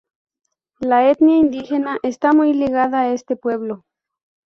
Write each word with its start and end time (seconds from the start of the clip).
La 0.79 1.07
etnia 1.11 1.37
indígena 1.37 1.99
está 2.01 2.33
muy 2.33 2.53
ligada 2.55 3.01
a 3.01 3.13
este 3.13 3.35
pueblo. 3.35 3.85